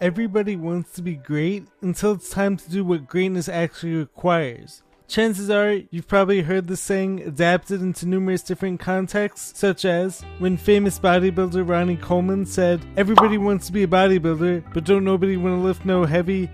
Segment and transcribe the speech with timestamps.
[0.00, 4.84] Everybody wants to be great until it's time to do what greatness actually requires.
[5.08, 10.56] Chances are you've probably heard this saying adapted into numerous different contexts, such as when
[10.56, 15.56] famous bodybuilder Ronnie Coleman said, Everybody wants to be a bodybuilder, but don't nobody want
[15.56, 16.48] to lift no heavy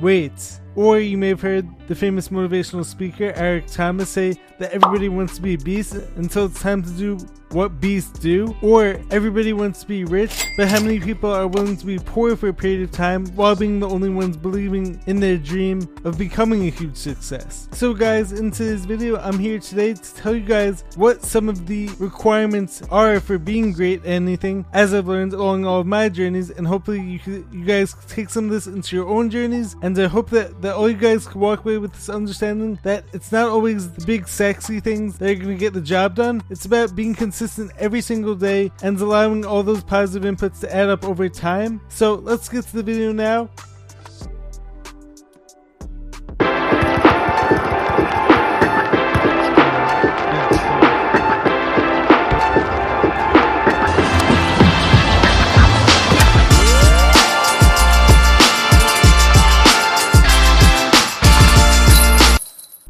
[0.00, 0.60] weights.
[0.76, 5.36] Or you may have heard the famous motivational speaker Eric Thomas say that everybody wants
[5.36, 7.18] to be a beast until it's time to do
[7.50, 8.54] what beasts do.
[8.62, 12.36] Or everybody wants to be rich, but how many people are willing to be poor
[12.36, 16.18] for a period of time while being the only ones believing in their dream of
[16.18, 17.68] becoming a huge success?
[17.72, 21.66] So, guys, in today's video, I'm here today to tell you guys what some of
[21.66, 26.08] the requirements are for being great at anything, as I've learned along all of my
[26.08, 29.76] journeys, and hopefully you, you guys take some of this into your own journeys.
[29.82, 33.04] And I hope that that all you guys can walk away with this understanding that
[33.12, 36.42] it's not always the big sexy things that are going to get the job done.
[36.48, 40.88] It's about being consistent every single day and allowing all those positive inputs to add
[40.88, 41.82] up over time.
[41.90, 43.50] So let's get to the video now.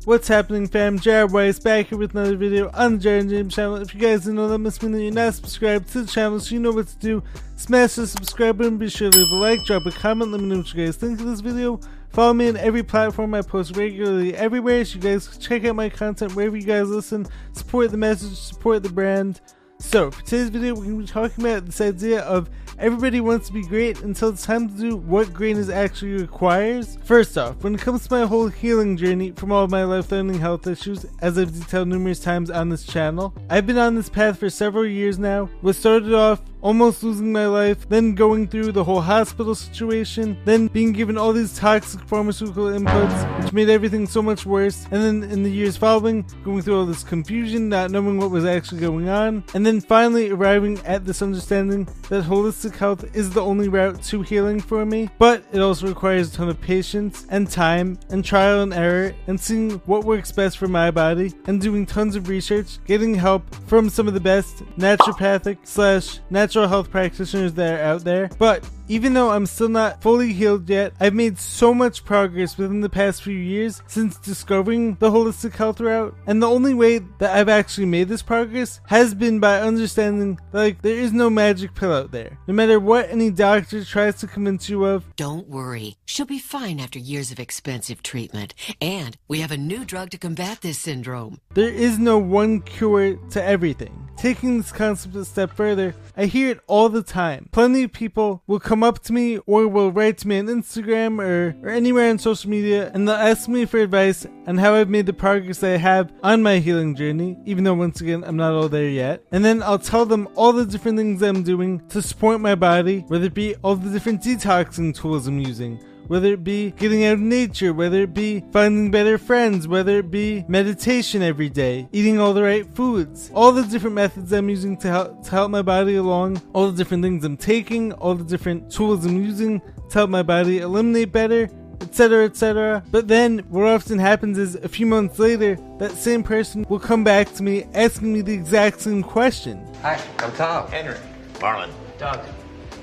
[0.06, 1.00] What's happening fam?
[1.32, 3.76] Weiss back here with another video on the Jared James channel.
[3.76, 6.38] If you guys didn't know that must mean that you're not subscribed to the channel
[6.40, 7.22] so you know what to do.
[7.56, 10.46] Smash the subscribe button, be sure to leave a like, drop a comment, let me
[10.48, 11.80] know what you guys think of this video.
[12.10, 15.88] Follow me on every platform I post regularly everywhere so you guys check out my
[15.88, 17.26] content wherever you guys listen.
[17.52, 19.40] Support the message, support the brand.
[19.78, 23.48] So, for today's video, we're going to be talking about this idea of everybody wants
[23.48, 26.96] to be great until it's time to do what greatness actually requires.
[27.04, 30.06] First off, when it comes to my whole healing journey from all of my life
[30.06, 34.08] threatening health issues, as I've detailed numerous times on this channel, I've been on this
[34.08, 35.46] path for several years now.
[35.60, 40.66] What started off almost losing my life, then going through the whole hospital situation, then
[40.68, 45.30] being given all these toxic pharmaceutical inputs, which made everything so much worse, and then
[45.30, 49.10] in the years following, going through all this confusion, not knowing what was actually going
[49.10, 54.02] on, and then finally arriving at this understanding that holistic health is the only route
[54.02, 58.24] to healing for me, but it also requires a ton of patience and time and
[58.24, 62.30] trial and error and seeing what works best for my body and doing tons of
[62.30, 67.82] research, getting help from some of the best naturopathic slash natural health practitioners that are
[67.82, 68.30] out there.
[68.38, 72.80] But even though I'm still not fully healed yet, I've made so much progress within
[72.80, 76.14] the past few years since discovering the holistic health route.
[76.26, 80.64] And the only way that I've actually made this progress has been by understanding that
[80.64, 82.38] like there is no magic pill out there.
[82.46, 85.04] No matter what any doctor tries to convince you of.
[85.16, 85.96] Don't worry.
[86.06, 88.54] She'll be fine after years of expensive treatment.
[88.80, 91.40] And we have a new drug to combat this syndrome.
[91.54, 94.08] There is no one cure to everything.
[94.16, 97.48] Taking this concept a step further, I hear it all the time.
[97.52, 101.22] Plenty of people will come up to me or will write to me on Instagram
[101.22, 104.88] or, or anywhere on social media and they'll ask me for advice on how I've
[104.88, 108.52] made the progress I have on my healing journey, even though once again I'm not
[108.52, 109.22] all there yet.
[109.32, 113.04] And then I'll tell them all the different things I'm doing to support my body,
[113.08, 117.14] whether it be all the different detoxing tools I'm using whether it be getting out
[117.14, 122.18] of nature, whether it be finding better friends, whether it be meditation every day, eating
[122.18, 125.62] all the right foods, all the different methods I'm using to help, to help my
[125.62, 129.94] body along, all the different things I'm taking, all the different tools I'm using to
[129.94, 131.48] help my body eliminate better,
[131.80, 132.82] etc., etc.
[132.90, 137.04] But then what often happens is a few months later, that same person will come
[137.04, 139.64] back to me asking me the exact same question.
[139.82, 140.68] Hi, I'm Tom.
[140.68, 140.96] Henry.
[141.34, 141.70] Marlon.
[141.98, 142.20] Doug.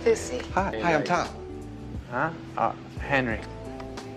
[0.05, 0.39] Lucy.
[0.53, 1.27] Hi, hi, I'm Tom.
[2.09, 2.29] Huh?
[2.57, 3.39] Uh, Henry.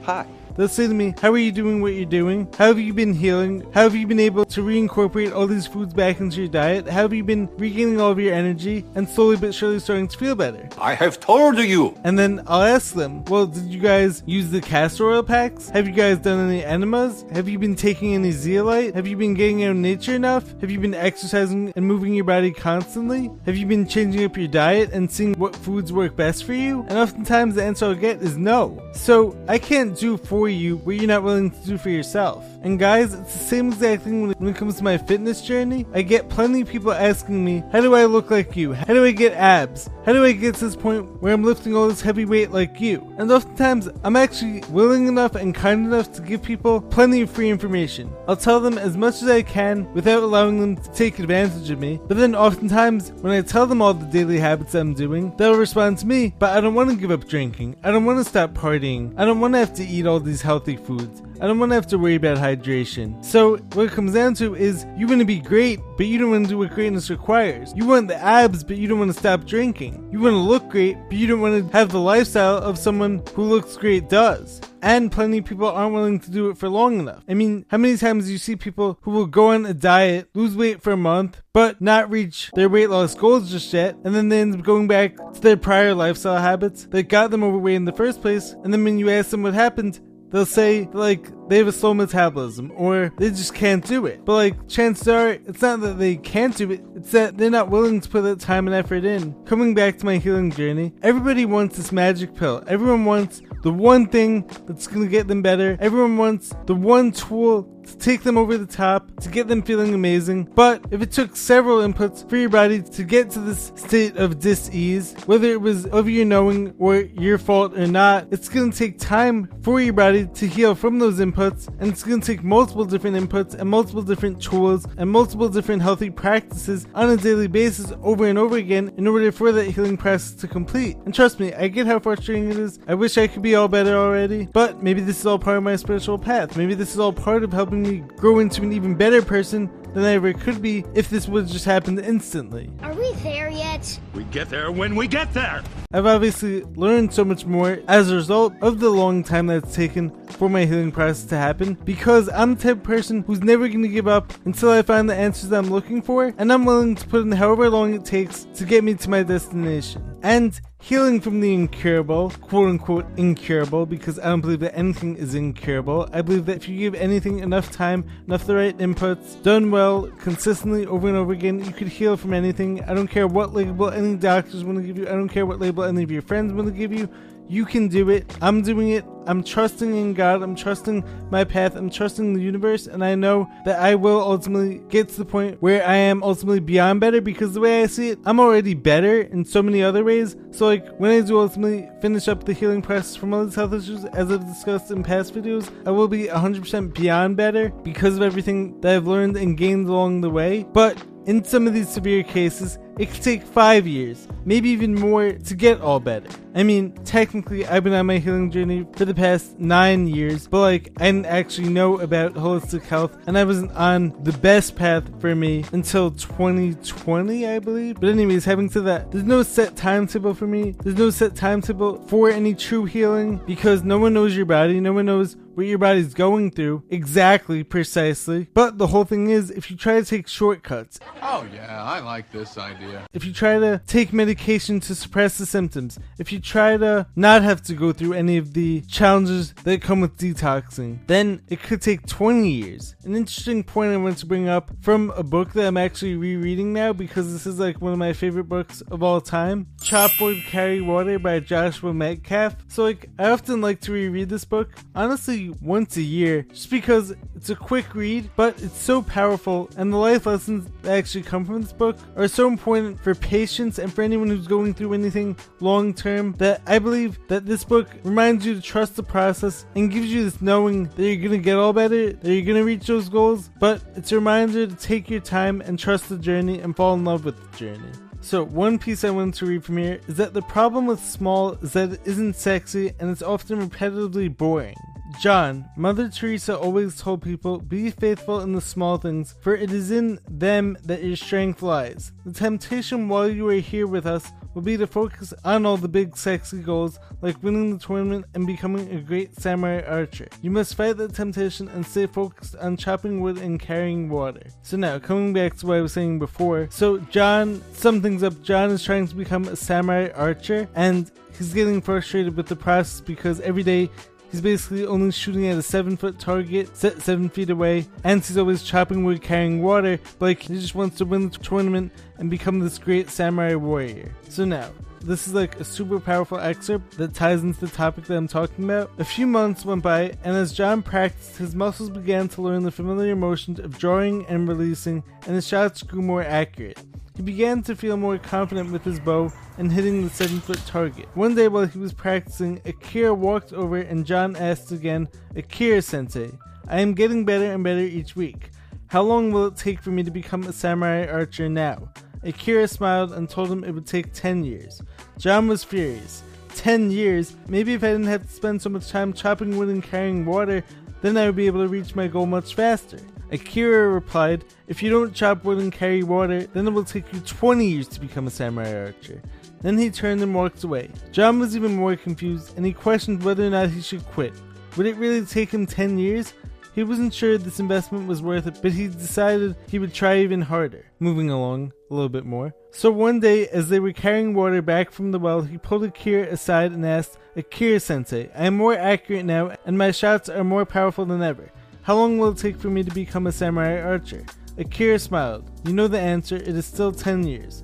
[0.02, 0.26] Hi.
[0.56, 2.46] They'll say to me, How are you doing what you're doing?
[2.56, 3.66] How have you been healing?
[3.74, 6.86] How have you been able to reincorporate all these foods back into your diet?
[6.86, 10.16] How have you been regaining all of your energy and slowly but surely starting to
[10.16, 10.68] feel better?
[10.78, 11.98] I have told you.
[12.04, 15.70] And then I'll ask them, Well, did you guys use the castor oil packs?
[15.70, 17.24] Have you guys done any enemas?
[17.32, 18.94] Have you been taking any zeolite?
[18.94, 20.48] Have you been getting out in nature enough?
[20.60, 23.28] Have you been exercising and moving your body constantly?
[23.44, 26.84] Have you been changing up your diet and seeing what foods work best for you?
[26.88, 28.80] And oftentimes the answer I'll get is no.
[28.92, 32.44] So I can't do for you what you're not willing to do for yourself.
[32.64, 35.84] And guys, it's the same exact thing when it, comes to my fitness journey.
[35.92, 38.72] I get plenty of people asking me, how do I look like you?
[38.72, 39.90] How do I get abs?
[40.06, 42.80] How do I get to this point where I'm lifting all this heavy weight like
[42.80, 43.14] you?
[43.18, 47.50] And oftentimes, I'm actually willing enough and kind enough to give people plenty of free
[47.50, 48.10] information.
[48.26, 51.78] I'll tell them as much as I can without allowing them to take advantage of
[51.78, 52.00] me.
[52.06, 55.98] But then oftentimes, when I tell them all the daily habits I'm doing, they'll respond
[55.98, 57.76] to me, but I don't want to give up drinking.
[57.84, 59.12] I don't want to stop partying.
[59.18, 61.20] I don't want to have to eat all these healthy foods.
[61.44, 63.22] I don't want to have to worry about hydration.
[63.22, 66.30] So what it comes down to is you want to be great, but you don't
[66.30, 67.70] want to do what greatness requires.
[67.76, 70.08] You want the abs, but you don't want to stop drinking.
[70.10, 73.22] You want to look great, but you don't want to have the lifestyle of someone
[73.34, 76.98] who looks great does and plenty of people aren't willing to do it for long
[76.98, 77.24] enough.
[77.26, 80.28] I mean, how many times do you see people who will go on a diet,
[80.34, 84.14] lose weight for a month, but not reach their weight loss goals just yet, and
[84.14, 87.76] then they end up going back to their prior lifestyle habits that got them overweight
[87.76, 90.00] in the first place, and then when you ask them what happened,
[90.30, 94.24] they'll say like they have a slow metabolism or they just can't do it.
[94.24, 97.70] But like chances are it's not that they can't do it, it's that they're not
[97.70, 99.34] willing to put that time and effort in.
[99.44, 102.62] Coming back to my healing journey, everybody wants this magic pill.
[102.66, 105.76] Everyone wants the one thing that's gonna get them better.
[105.80, 109.94] Everyone wants the one tool to take them over the top, to get them feeling
[109.94, 110.44] amazing.
[110.54, 114.38] But if it took several inputs for your body to get to this state of
[114.38, 118.98] dis-ease, whether it was of your knowing or your fault or not, it's gonna take
[118.98, 123.16] time for your body to heal from those inputs, and it's gonna take multiple different
[123.16, 128.26] inputs and multiple different tools and multiple different healthy practices on a daily basis over
[128.26, 130.96] and over again in order for that healing process to complete.
[131.04, 132.78] And trust me, I get how frustrating it is.
[132.86, 135.62] I wish I could be all better already, but maybe this is all part of
[135.62, 136.56] my spiritual path.
[136.56, 140.04] Maybe this is all part of helping me grow into an even better person than
[140.04, 142.70] I ever could be if this would just happened instantly.
[142.82, 143.98] Are we there yet?
[144.12, 145.62] We get there when we get there.
[145.92, 149.74] I've obviously learned so much more as a result of the long time that it's
[149.74, 153.68] taken for my healing process to happen because I'm the type of person who's never
[153.68, 156.96] going to give up until I find the answers I'm looking for, and I'm willing
[156.96, 160.18] to put in however long it takes to get me to my destination.
[160.24, 165.34] And healing from the incurable, quote unquote incurable, because I don't believe that anything is
[165.34, 166.06] incurable.
[166.12, 170.08] I believe that if you give anything enough time, enough the right inputs, done well,
[170.18, 172.84] consistently over and over again, you could heal from anything.
[172.84, 175.58] I don't care what label any doctors want to give you, I don't care what
[175.58, 177.08] label any of your friends want to give you.
[177.48, 178.32] You can do it.
[178.40, 179.04] I'm doing it.
[179.26, 180.42] I'm trusting in God.
[180.42, 181.76] I'm trusting my path.
[181.76, 182.86] I'm trusting the universe.
[182.86, 186.60] And I know that I will ultimately get to the point where I am ultimately
[186.60, 190.04] beyond better because the way I see it, I'm already better in so many other
[190.04, 190.36] ways.
[190.50, 193.72] So, like, when I do ultimately finish up the healing process from all these health
[193.72, 198.22] issues, as I've discussed in past videos, I will be 100% beyond better because of
[198.22, 200.66] everything that I've learned and gained along the way.
[200.72, 205.32] But in some of these severe cases, it could take five years, maybe even more,
[205.32, 206.28] to get all better.
[206.54, 210.60] I mean, technically, I've been on my healing journey for the past nine years, but
[210.60, 215.04] like, I didn't actually know about holistic health, and I wasn't on the best path
[215.20, 218.00] for me until 2020, I believe.
[218.00, 222.06] But, anyways, having said that, there's no set timetable for me, there's no set timetable
[222.06, 225.78] for any true healing because no one knows your body, no one knows what your
[225.78, 228.48] body's going through exactly, precisely.
[228.54, 232.30] But the whole thing is, if you try to take shortcuts, Oh, yeah, I like
[232.32, 233.06] this idea.
[233.12, 237.42] if you try to take medication to suppress the symptoms, if you try to not
[237.42, 241.80] have to go through any of the challenges that come with detoxing, then it could
[241.82, 242.94] take 20 years.
[243.04, 246.72] An interesting point I want to bring up from a book that I'm actually rereading
[246.72, 250.38] now because this is like one of my favorite books of all time Chop Wood
[250.46, 252.56] Carry Water by Joshua Medcalf.
[252.68, 257.14] So, like, I often like to reread this book, honestly, once a year, just because
[257.34, 261.44] it's a quick read, but it's so powerful, and the life lessons that actually come
[261.44, 265.36] from this book are so important for patients and for anyone who's going through anything
[265.60, 269.90] long term that I believe that this book reminds you to trust the process and
[269.90, 273.08] gives you this knowing that you're gonna get all better, that you're gonna reach those
[273.08, 276.94] goals, but it's a reminder to take your time and trust the journey and fall
[276.94, 277.90] in love with the journey.
[278.24, 281.52] So, one piece I wanted to read from here is that the problem with small
[281.60, 284.76] is that it isn't sexy and it's often repetitively boring.
[285.20, 289.90] John, Mother Teresa always told people, Be faithful in the small things, for it is
[289.90, 292.12] in them that your strength lies.
[292.26, 295.88] The temptation while you are here with us will be to focus on all the
[295.88, 300.28] big sexy goals like winning the tournament and becoming a great samurai archer.
[300.42, 304.46] You must fight that temptation and stay focused on chopping wood and carrying water.
[304.62, 308.42] So now, coming back to what I was saying before, so John, something's up.
[308.42, 313.00] John is trying to become a samurai archer and he's getting frustrated with the process
[313.00, 313.90] because every day
[314.30, 318.36] He's basically only shooting at a seven foot target, set seven feet away, and he's
[318.36, 320.00] always chopping wood, carrying water.
[320.18, 324.12] But like, he just wants to win the tournament and become this great samurai warrior.
[324.28, 324.70] So now,
[325.04, 328.64] this is like a super powerful excerpt that ties into the topic that I'm talking
[328.64, 328.90] about.
[328.98, 332.70] A few months went by, and as John practiced, his muscles began to learn the
[332.70, 336.78] familiar motions of drawing and releasing, and his shots grew more accurate.
[337.16, 341.06] He began to feel more confident with his bow and hitting the seven foot target.
[341.14, 346.32] One day while he was practicing, Akira walked over and John asked again, Akira sensei,
[346.66, 348.50] I am getting better and better each week.
[348.88, 351.88] How long will it take for me to become a samurai archer now?
[352.24, 354.82] Akira smiled and told him it would take 10 years.
[355.18, 356.22] John was furious.
[356.56, 357.36] 10 years?
[357.48, 360.64] Maybe if I didn't have to spend so much time chopping wood and carrying water,
[361.00, 362.98] then I would be able to reach my goal much faster.
[363.30, 367.20] Akira replied, If you don't chop wood and carry water, then it will take you
[367.20, 369.22] 20 years to become a samurai archer.
[369.62, 370.90] Then he turned and walked away.
[371.10, 374.34] John was even more confused, and he questioned whether or not he should quit.
[374.76, 376.34] Would it really take him 10 years?
[376.74, 380.42] He wasn't sure this investment was worth it, but he decided he would try even
[380.42, 380.84] harder.
[380.98, 382.52] Moving along a little bit more.
[382.72, 386.26] So one day, as they were carrying water back from the well, he pulled Akira
[386.26, 390.66] aside and asked, Akira sensei, I am more accurate now, and my shots are more
[390.66, 391.52] powerful than ever.
[391.84, 394.24] How long will it take for me to become a samurai archer?
[394.56, 395.50] Akira smiled.
[395.66, 397.62] You know the answer, it is still 10 years.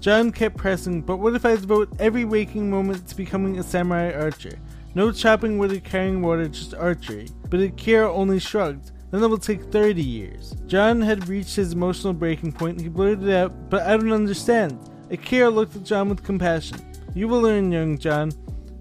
[0.00, 4.14] John kept pressing, but what if I devote every waking moment to becoming a samurai
[4.14, 4.58] archer?
[4.94, 7.28] No chopping wood or carrying water, just archery.
[7.50, 8.92] But Akira only shrugged.
[9.10, 10.54] Then it will take 30 years.
[10.66, 12.80] John had reached his emotional breaking point.
[12.80, 14.78] He blurted out, But I don't understand.
[15.10, 16.78] Akira looked at John with compassion.
[17.14, 18.32] You will learn, young John.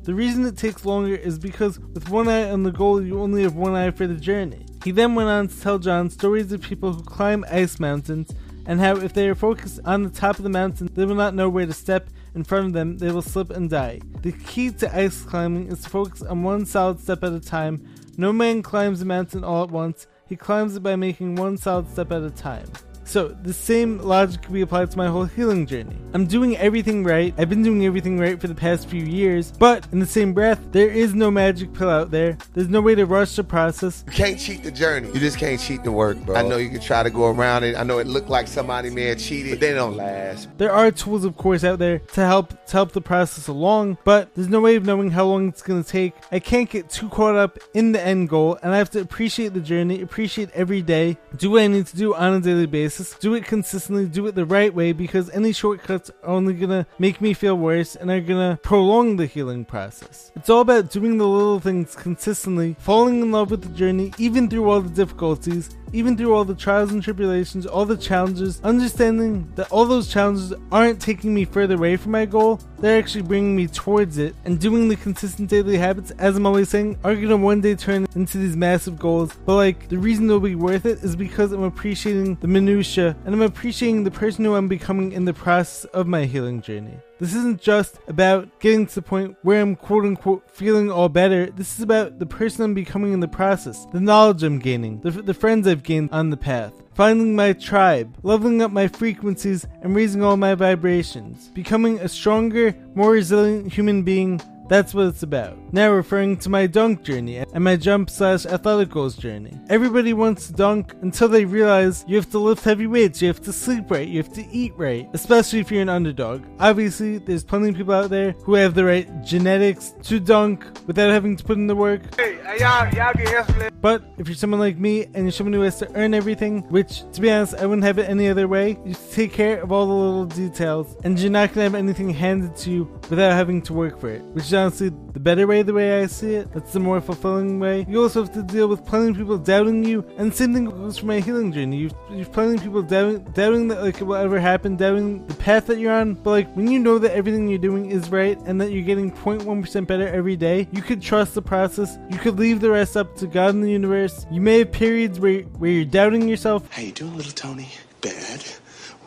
[0.10, 3.44] The reason it takes longer is because with one eye on the goal, you only
[3.44, 4.66] have one eye for the journey.
[4.84, 8.34] He then went on to tell John stories of people who climb ice mountains
[8.66, 11.36] and how if they are focused on the top of the mountain, they will not
[11.36, 12.10] know where to step.
[12.34, 14.02] In front of them, they will slip and die.
[14.24, 17.88] The key to ice climbing is to focus on one solid step at a time.
[18.18, 21.88] No man climbs a mountain all at once, he climbs it by making one solid
[21.88, 22.66] step at a time.
[23.10, 25.98] So, the same logic can be applied to my whole healing journey.
[26.14, 29.88] I'm doing everything right, I've been doing everything right for the past few years, but
[29.92, 32.38] in the same breath, there is no magic pill out there.
[32.54, 34.04] There's no way to rush the process.
[34.06, 35.08] You can't cheat the journey.
[35.08, 36.36] You just can't cheat the work, bro.
[36.36, 37.76] I know you can try to go around it.
[37.76, 40.48] I know it looked like somebody may have cheated, but they don't last.
[40.60, 44.36] There are tools, of course, out there to help to help the process along, but
[44.36, 46.14] there's no way of knowing how long it's gonna take.
[46.32, 49.56] I can't get too caught up in the end goal, and I have to appreciate
[49.56, 52.99] the journey, appreciate every day, do what I need to do on a daily basis
[53.20, 57.22] do it consistently, do it the right way because any shortcuts are only gonna make
[57.22, 60.32] me feel worse and are gonna prolong the healing process.
[60.36, 64.50] It's all about doing the little things consistently, falling in love with the journey, even
[64.50, 69.52] through all the difficulties, even through all the trials and tribulations, all the challenges, understanding
[69.56, 73.56] that all those challenges aren't taking me further away from my goal, they're actually bringing
[73.56, 77.38] me towards it, and doing the consistent daily habits, as I'm always saying, are gonna
[77.38, 79.36] one day turn into these massive goals.
[79.46, 83.34] But like, the reason they'll be worth it is because I'm appreciating the minutia, and
[83.34, 87.00] I'm appreciating the person who I'm becoming in the process of my healing journey.
[87.20, 91.48] This isn't just about getting to the point where I'm quote unquote feeling all better.
[91.48, 95.12] This is about the person I'm becoming in the process, the knowledge I'm gaining, the,
[95.12, 99.94] the friends I've gained on the path, finding my tribe, leveling up my frequencies, and
[99.94, 105.58] raising all my vibrations, becoming a stronger, more resilient human being that's what it's about.
[105.74, 109.60] Now referring to my dunk journey and my jump slash athletic goals journey.
[109.70, 113.42] Everybody wants to dunk until they realize you have to lift heavy weights, you have
[113.42, 116.44] to sleep right, you have to eat right, especially if you're an underdog.
[116.60, 121.10] Obviously, there's plenty of people out there who have the right genetics to dunk without
[121.10, 122.16] having to put in the work.
[122.16, 125.78] Hey, y'all, y'all get But if you're someone like me and you're someone who has
[125.80, 128.96] to earn everything, which to be honest, I wouldn't have it any other way, you
[129.12, 132.72] take care of all the little details, and you're not gonna have anything handed to
[132.72, 136.02] you without having to work for it, which is honestly the better way, the way
[136.02, 136.52] I see it.
[136.54, 137.86] That's the more fulfilling way.
[137.88, 140.98] You also have to deal with plenty of people doubting you, and same thing goes
[140.98, 141.78] for my healing journey.
[141.78, 145.36] You've, you've plenty of people doubting, doubting that like it will ever happen, doubting the
[145.36, 146.16] path that you're on.
[146.16, 149.12] But like when you know that everything you're doing is right and that you're getting
[149.12, 151.98] 0.1% better every day, you could trust the process.
[152.10, 154.26] You could leave the rest up to God and the universe.
[154.32, 156.72] You may have periods where where you're doubting yourself.
[156.72, 157.68] How you doing, little Tony?
[158.02, 158.42] Bad?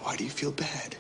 [0.03, 0.97] Why do you feel bad?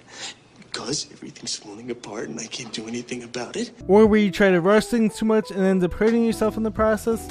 [0.56, 3.72] Because everything's falling apart and I can't do anything about it?
[3.86, 6.62] Or where you try to rush things too much and end up hurting yourself in
[6.62, 7.28] the process.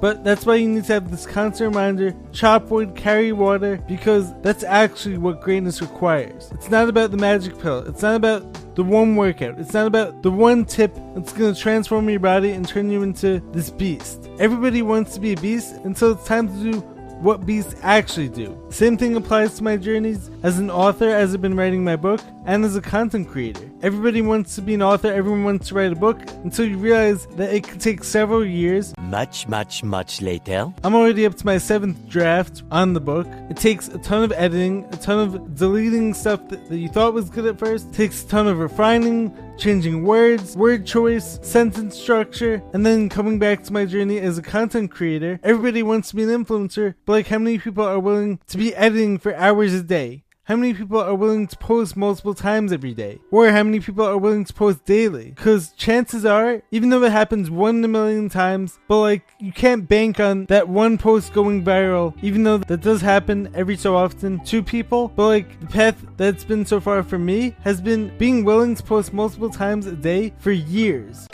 [0.00, 4.32] But that's why you need to have this constant reminder chop wood, carry water, because
[4.40, 6.50] that's actually what greatness requires.
[6.54, 10.22] It's not about the magic pill, it's not about the one workout, it's not about
[10.22, 14.28] the one tip that's gonna transform your body and turn you into this beast.
[14.38, 18.58] Everybody wants to be a beast until it's time to do what beasts actually do.
[18.70, 22.20] Same thing applies to my journeys as an author as I've been writing my book
[22.46, 23.70] and as a content creator.
[23.82, 27.26] Everybody wants to be an author, everyone wants to write a book until you realize
[27.36, 28.94] that it could take several years.
[28.98, 30.72] Much, much, much later.
[30.82, 33.26] I'm already up to my seventh draft on the book.
[33.50, 37.12] It takes a ton of editing, a ton of deleting stuff that, that you thought
[37.12, 41.94] was good at first, it takes a ton of refining, changing words, word choice, sentence
[41.96, 45.38] structure, and then coming back to my journey as a content creator.
[45.42, 48.74] Everybody wants to be an influencer, but like how many people are willing to be
[48.74, 50.24] editing for hours a day?
[50.50, 54.04] How many people are willing to post multiple times every day, or how many people
[54.04, 55.30] are willing to post daily.
[55.30, 59.52] Because chances are, even though it happens one in a million times, but like you
[59.52, 63.94] can't bank on that one post going viral, even though that does happen every so
[63.94, 65.06] often to people.
[65.14, 68.82] But like the path that's been so far for me has been being willing to
[68.82, 71.28] post multiple times a day for years.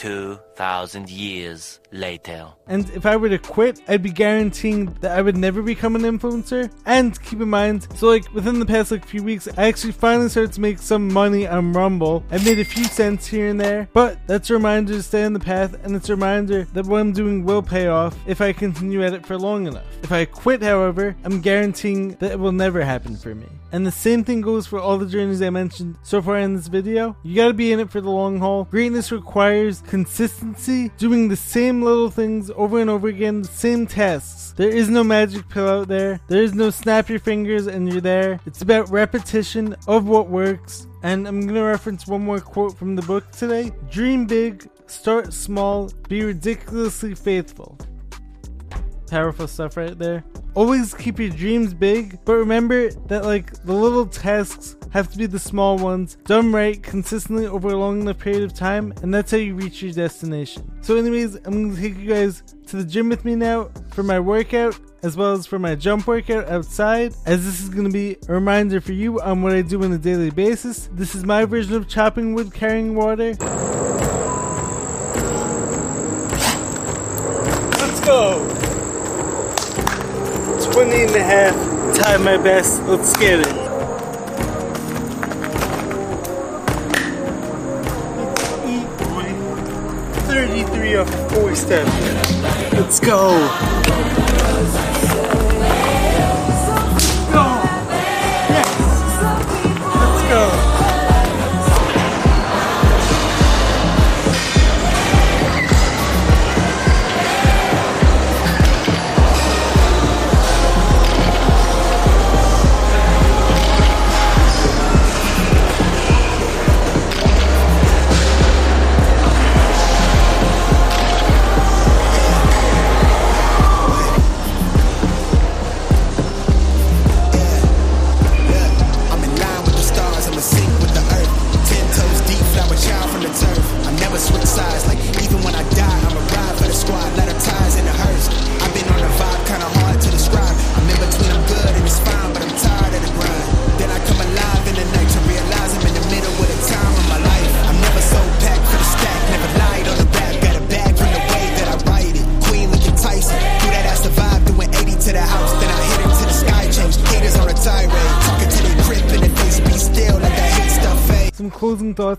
[0.57, 2.49] 2,000 years later.
[2.67, 6.03] And if I were to quit, I'd be guaranteeing that I would never become an
[6.03, 6.71] influencer.
[6.87, 10.31] And keep in mind, so like within the past like few weeks, I actually finally
[10.31, 12.25] started to make some money on Rumble.
[12.31, 15.35] I made a few cents here and there, but that's a reminder to stay on
[15.35, 18.53] the path, and it's a reminder that what I'm doing will pay off if I
[18.55, 19.85] continue at it for long enough.
[20.03, 23.47] If I quit, however, I'm guaranteeing that it will never happen for me.
[23.73, 26.69] And the same thing goes for all the journeys I mentioned so far in this
[26.69, 27.17] video.
[27.23, 28.65] You gotta be in it for the long haul.
[28.65, 30.46] Greatness requires consistency,
[30.99, 34.53] doing the same little things over and over again, the same tasks.
[34.57, 36.21] There is no magic pill out there.
[36.29, 38.41] There is no snap your fingers and you're there.
[38.47, 40.87] It's about repetition of what works.
[41.03, 43.73] And I'm gonna reference one more quote from the book today.
[43.91, 47.79] Dream big, start small, be ridiculously faithful.
[49.09, 50.25] Powerful stuff right there.
[50.55, 55.27] Always keep your dreams big, but remember that like the little tasks have to be
[55.27, 59.31] the small ones, done right consistently over a long enough period of time, and that's
[59.31, 60.71] how you reach your destination.
[60.81, 64.19] So, anyways, I'm gonna take you guys to the gym with me now for my
[64.19, 68.17] workout as well as for my jump workout outside, as this is going to be
[68.29, 70.89] a reminder for you on what I do on a daily basis.
[70.93, 73.35] This is my version of chopping wood, carrying water.
[81.17, 83.47] 20 and a half, time my best, let's get it.
[90.27, 91.91] 33 off of 4 steps.
[92.73, 93.01] Let's!
[93.01, 94.26] Go!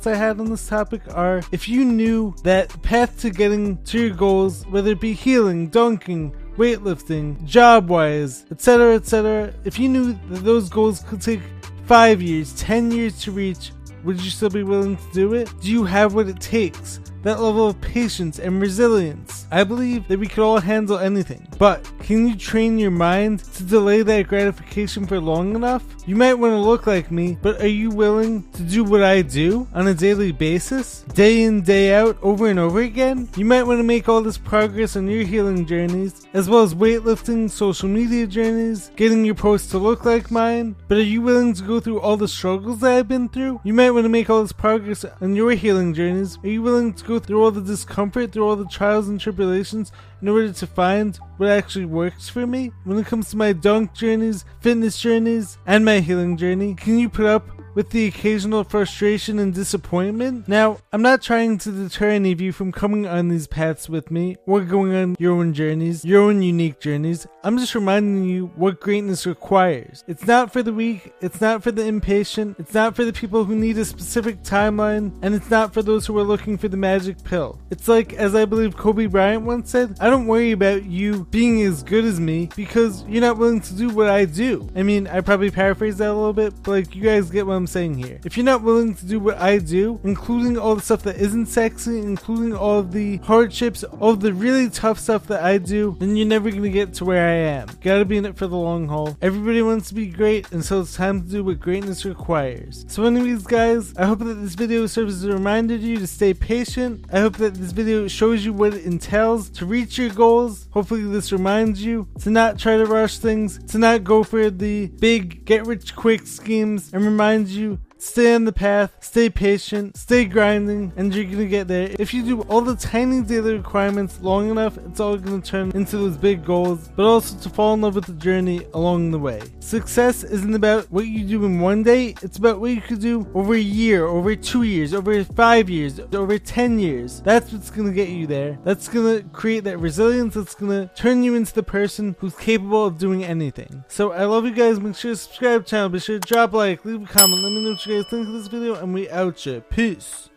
[0.07, 4.15] I had on this topic are if you knew that path to getting to your
[4.15, 10.43] goals, whether it be healing, dunking, weightlifting, job wise, etc., etc., if you knew that
[10.43, 11.41] those goals could take
[11.85, 13.71] five years, ten years to reach,
[14.03, 15.51] would you still be willing to do it?
[15.61, 16.99] Do you have what it takes?
[17.23, 19.47] That level of patience and resilience.
[19.51, 23.63] I believe that we could all handle anything, but can you train your mind to
[23.63, 25.83] delay that gratification for long enough?
[26.05, 29.21] You might want to look like me, but are you willing to do what I
[29.21, 31.01] do on a daily basis?
[31.13, 33.27] Day in, day out, over and over again?
[33.35, 36.73] You might want to make all this progress on your healing journeys, as well as
[36.73, 41.53] weightlifting, social media journeys, getting your posts to look like mine, but are you willing
[41.55, 43.59] to go through all the struggles that I've been through?
[43.65, 46.39] You might want to make all this progress on your healing journeys.
[46.41, 49.91] Are you willing to go through all the discomfort, through all the trials and tribulations
[50.21, 52.71] in order to find what actually works for me?
[52.83, 57.09] When it comes to my dunk journeys, fitness journeys, and my healing journey, can you
[57.09, 60.47] put up with the occasional frustration and disappointment.
[60.47, 64.09] Now, I'm not trying to deter any of you from coming on these paths with
[64.09, 67.27] me or going on your own journeys, your own unique journeys.
[67.43, 70.03] I'm just reminding you what greatness requires.
[70.07, 73.43] It's not for the weak, it's not for the impatient, it's not for the people
[73.45, 76.77] who need a specific timeline, and it's not for those who are looking for the
[76.77, 77.61] magic pill.
[77.69, 81.61] It's like, as I believe Kobe Bryant once said, I don't worry about you being
[81.61, 84.67] as good as me because you're not willing to do what I do.
[84.75, 87.53] I mean, I probably paraphrased that a little bit, but like, you guys get what
[87.53, 88.21] I'm Saying here.
[88.23, 91.47] If you're not willing to do what I do, including all the stuff that isn't
[91.47, 96.25] sexy, including all the hardships, all the really tough stuff that I do, then you're
[96.25, 97.67] never gonna get to where I am.
[97.81, 99.17] Gotta be in it for the long haul.
[99.21, 102.85] Everybody wants to be great, and so it's time to do what greatness requires.
[102.87, 106.07] So anyways guys, I hope that this video serves as a reminder to you to
[106.07, 107.05] stay patient.
[107.11, 110.67] I hope that this video shows you what it entails to reach your goals.
[110.71, 114.87] Hopefully this reminds you to not try to rush things, to not go for the
[114.87, 119.97] big get rich quick schemes, and reminds you you Stay on the path, stay patient,
[119.97, 121.89] stay grinding, and you're gonna get there.
[121.97, 125.97] If you do all the tiny daily requirements long enough, it's all gonna turn into
[125.97, 129.41] those big goals, but also to fall in love with the journey along the way.
[129.59, 133.27] Success isn't about what you do in one day, it's about what you could do
[133.33, 137.21] over a year, over two years, over five years, over 10 years.
[137.21, 138.59] That's what's gonna get you there.
[138.63, 142.99] That's gonna create that resilience, that's gonna turn you into the person who's capable of
[142.99, 143.83] doing anything.
[143.87, 146.27] So I love you guys, make sure to subscribe to the channel, be sure to
[146.27, 148.75] drop a like, leave a comment, let me know what you guys think this video,
[148.75, 149.61] and we out you.
[149.69, 150.29] Peace.